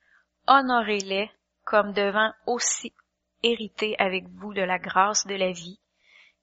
[0.46, 1.30] honorez-les
[1.64, 2.92] comme devant aussi
[3.42, 5.80] hériter avec vous de la grâce de la vie,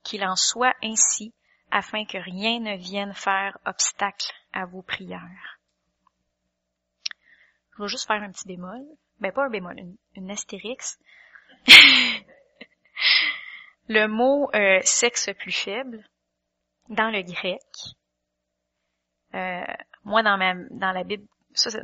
[0.04, 1.34] qu'il en soit ainsi,
[1.72, 5.57] afin que rien ne vienne faire obstacle à vos prières.
[7.78, 8.82] Je vais juste faire un petit bémol.
[9.20, 9.76] Ben pas un bémol,
[10.16, 10.98] une, astérix.
[13.88, 16.04] le mot euh, sexe plus faible,
[16.90, 17.62] dans le grec,
[19.36, 19.74] euh,
[20.04, 21.28] moi dans ma dans la Bible,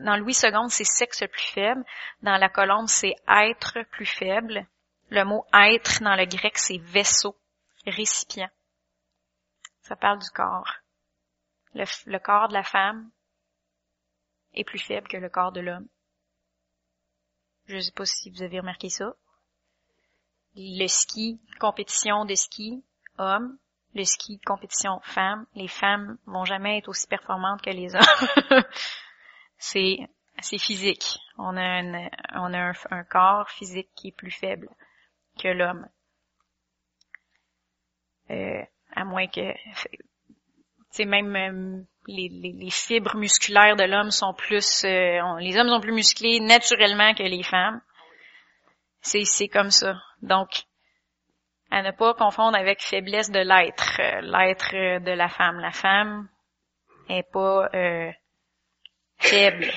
[0.02, 1.84] dans Louis II, c'est sexe plus faible.
[2.22, 4.66] Dans la colombe, c'est être plus faible.
[5.10, 7.36] Le mot être dans le grec, c'est vaisseau,
[7.86, 8.50] récipient.
[9.82, 10.74] Ça parle du corps.
[11.74, 13.12] le corps de la femme
[14.54, 15.88] est plus faible que le corps de l'homme.
[17.68, 19.16] Je ne sais pas si vous avez remarqué ça.
[20.56, 22.84] Le ski, compétition de ski,
[23.18, 23.58] hommes.
[23.96, 25.46] Le ski, compétition femmes.
[25.56, 28.64] Les femmes vont jamais être aussi performantes que les hommes.
[29.58, 29.98] c'est,
[30.40, 31.20] c'est physique.
[31.38, 34.70] On a, un, on a un, corps physique qui est plus faible
[35.40, 35.88] que l'homme.
[38.30, 38.64] Euh,
[38.96, 39.54] à moins que
[40.92, 45.94] c'est même euh, les, fibres musculaires de l'homme sont plus euh, les hommes sont plus
[45.94, 47.82] musclés naturellement que les femmes.
[49.02, 49.96] C'est comme ça.
[50.22, 50.50] Donc
[51.72, 55.60] à ne pas confondre avec faiblesse de l'être, euh, l'être de la femme.
[55.60, 56.30] La femme
[57.10, 57.70] est pas
[59.18, 59.72] faible,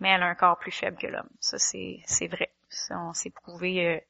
[0.00, 1.30] mais elle a un corps plus faible que l'homme.
[1.40, 2.50] Ça c'est vrai.
[2.70, 4.04] Ça, on s'est prouvé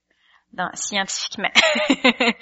[0.52, 1.50] dans, scientifiquement.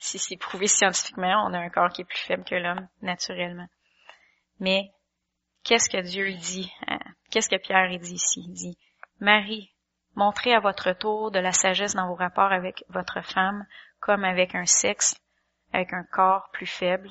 [0.00, 3.68] si c'est prouvé scientifiquement, on a un corps qui est plus faible que l'homme, naturellement.
[4.60, 4.92] Mais,
[5.64, 6.72] qu'est-ce que Dieu dit?
[6.86, 6.98] Hein?
[7.30, 8.42] Qu'est-ce que Pierre dit ici?
[8.46, 8.78] Il dit,
[9.18, 9.72] Marie,
[10.14, 13.66] montrez à votre tour de la sagesse dans vos rapports avec votre femme,
[14.00, 15.16] comme avec un sexe,
[15.72, 17.10] avec un corps plus faible.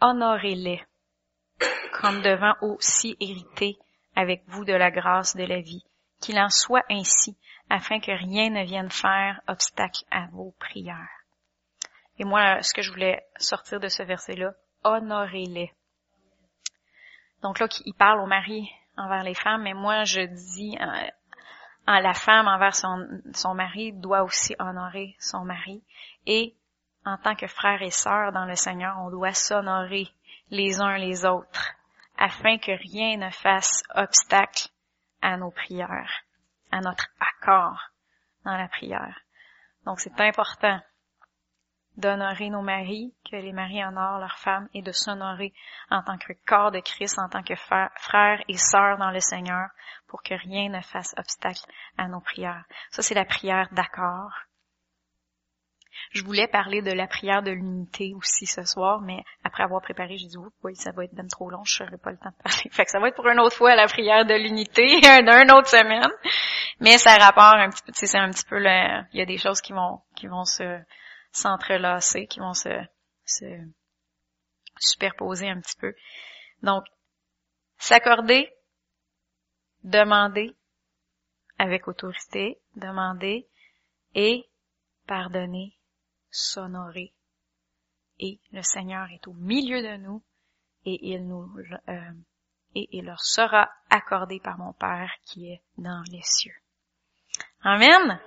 [0.00, 0.82] Honorez-les,
[2.00, 3.76] comme devant aussi hériter
[4.16, 5.84] avec vous de la grâce de la vie.
[6.20, 7.36] Qu'il en soit ainsi,
[7.68, 11.08] afin que rien ne vienne faire obstacle à vos prières.
[12.18, 14.52] Et moi, ce que je voulais sortir de ce verset-là,
[14.84, 15.72] honorez-les.
[17.44, 22.14] Donc là, il parle au mari envers les femmes, mais moi, je dis, euh, la
[22.14, 25.84] femme envers son, son mari doit aussi honorer son mari.
[26.26, 26.56] Et
[27.04, 30.08] en tant que frères et sœurs dans le Seigneur, on doit s'honorer
[30.50, 31.74] les uns les autres
[32.16, 34.68] afin que rien ne fasse obstacle
[35.20, 36.22] à nos prières,
[36.72, 37.78] à notre accord
[38.46, 39.20] dans la prière.
[39.84, 40.80] Donc c'est important
[41.96, 45.52] d'honorer nos maris, que les maris honorent leurs femmes et de s'honorer
[45.90, 49.68] en tant que corps de Christ, en tant que frères et sœurs dans le Seigneur,
[50.08, 51.64] pour que rien ne fasse obstacle
[51.96, 52.64] à nos prières.
[52.90, 54.32] Ça, c'est la prière d'accord.
[56.10, 60.16] Je voulais parler de la prière de l'unité aussi ce soir, mais après avoir préparé,
[60.16, 62.42] j'ai dit oui, ça va être bien trop long, je n'aurai pas le temps de
[62.42, 62.70] parler.
[62.72, 65.68] Fait que ça va être pour une autre fois la prière de l'unité, d'une autre
[65.68, 66.10] semaine.
[66.80, 69.60] Mais ça rapporte un petit peu, c'est un petit peu il y a des choses
[69.60, 70.80] qui vont qui vont se
[71.34, 72.70] s'entrelacer, qui vont se,
[73.26, 73.44] se
[74.78, 75.94] superposer un petit peu.
[76.62, 76.84] Donc,
[77.76, 78.50] s'accorder,
[79.82, 80.54] demander
[81.58, 83.46] avec autorité, demander
[84.14, 84.48] et
[85.06, 85.76] pardonner,
[86.30, 87.12] s'honorer.
[88.18, 90.22] Et le Seigneur est au milieu de nous
[90.84, 91.50] et il nous
[91.88, 92.12] euh,
[92.76, 96.54] et il leur sera accordé par mon Père qui est dans les cieux.
[97.62, 98.20] Amen.